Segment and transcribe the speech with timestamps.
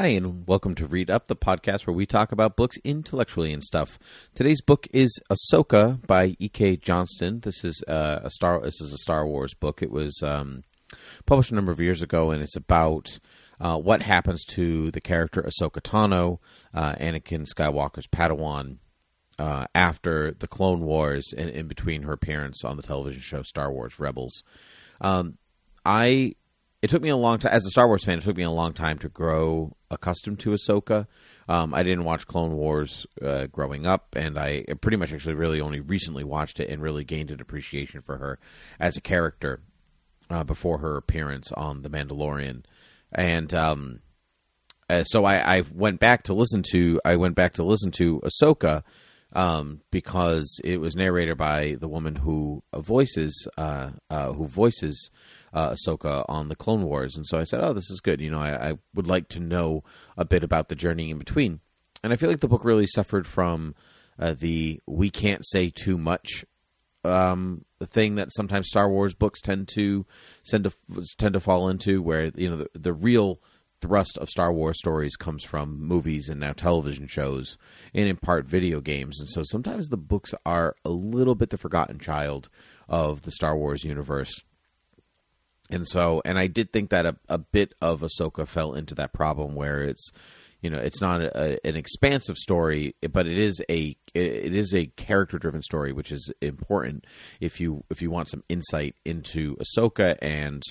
[0.00, 3.64] Hi, and welcome to Read Up, the podcast where we talk about books intellectually and
[3.64, 3.98] stuff.
[4.32, 6.76] Today's book is Ahsoka by E.K.
[6.76, 7.40] Johnston.
[7.40, 8.60] This is uh, a Star.
[8.60, 9.82] This is a Star Wars book.
[9.82, 10.62] It was um,
[11.26, 13.18] published a number of years ago, and it's about
[13.60, 16.38] uh, what happens to the character Ahsoka Tano,
[16.72, 18.76] uh, Anakin Skywalker's Padawan,
[19.36, 23.72] uh, after the Clone Wars and in between her appearance on the television show Star
[23.72, 24.44] Wars Rebels.
[25.00, 25.38] Um,
[25.84, 26.36] I
[26.80, 28.18] it took me a long time as a Star Wars fan.
[28.18, 31.06] It took me a long time to grow accustomed to Ahsoka.
[31.48, 35.60] Um, I didn't watch Clone Wars uh, growing up, and I pretty much actually really
[35.60, 38.38] only recently watched it and really gained an appreciation for her
[38.78, 39.60] as a character
[40.30, 42.64] uh, before her appearance on The Mandalorian.
[43.10, 44.00] And um,
[44.88, 48.20] uh, so I, I, went back to listen to I went back to listen to
[48.20, 48.82] Ahsoka
[49.34, 55.10] um, because it was narrated by the woman who voices uh, uh, who voices
[55.52, 58.30] uh, Ahsoka on the Clone Wars, and so I said, "Oh, this is good." You
[58.30, 59.84] know, I, I, would like to know
[60.16, 61.60] a bit about the journey in between,
[62.02, 63.74] and I feel like the book really suffered from
[64.18, 66.44] uh, the "we can't say too much"
[67.04, 70.06] um, thing that sometimes Star Wars books tend to
[70.46, 70.72] tend to
[71.18, 73.40] tend to fall into, where you know the, the real
[73.80, 77.58] thrust of Star Wars stories comes from movies and now television shows,
[77.94, 79.20] and in part video games.
[79.20, 82.48] And so sometimes the books are a little bit the forgotten child
[82.88, 84.32] of the Star Wars universe.
[85.70, 89.12] And so, and I did think that a, a bit of Ahsoka fell into that
[89.12, 90.10] problem where it's,
[90.62, 94.86] you know, it's not a, an expansive story, but it is a it is a
[94.86, 97.06] character driven story, which is important
[97.38, 100.62] if you if you want some insight into Ahsoka and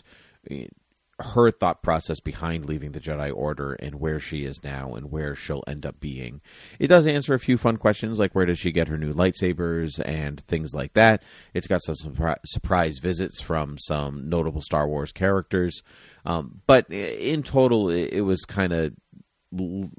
[1.19, 5.35] her thought process behind leaving the Jedi Order and where she is now and where
[5.35, 6.41] she'll end up being.
[6.79, 9.99] It does answer a few fun questions like where does she get her new lightsabers
[10.05, 11.23] and things like that.
[11.53, 15.81] It's got some surpri- surprise visits from some notable Star Wars characters.
[16.25, 18.93] Um, but in total, it, it was kind of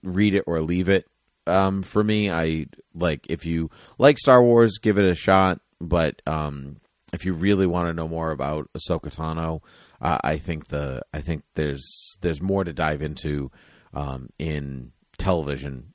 [0.02, 1.06] read it or leave it.
[1.48, 5.60] Um, for me, I like if you like Star Wars, give it a shot.
[5.80, 6.76] But um,
[7.12, 9.62] if you really want to know more about Ahsoka Tano,
[10.00, 11.86] uh, I think the I think there's
[12.20, 13.50] there's more to dive into
[13.94, 15.94] um, in television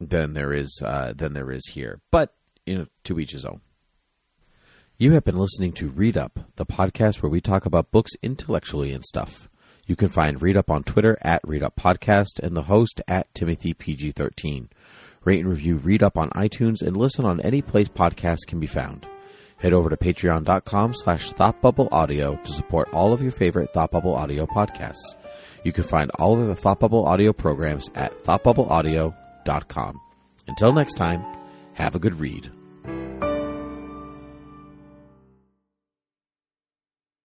[0.00, 2.00] than there is uh, than there is here.
[2.10, 2.34] But
[2.66, 3.60] you know, to each his own.
[4.98, 8.92] You have been listening to Read Up, the podcast where we talk about books intellectually
[8.92, 9.48] and stuff.
[9.84, 13.34] You can find Read Up on Twitter at Read Up Podcast and the host at
[13.34, 14.68] Timothy PG13.
[15.24, 18.68] Rate and review Read Up on iTunes and listen on any place podcasts can be
[18.68, 19.08] found.
[19.62, 24.44] Head over to patreon.com slash thoughtbubbleaudio to support all of your favorite Thought Bubble Audio
[24.44, 25.14] podcasts.
[25.62, 30.00] You can find all of the Thought Bubble Audio programs at thoughtbubbleaudio.com.
[30.48, 31.24] Until next time,
[31.74, 32.50] have a good read.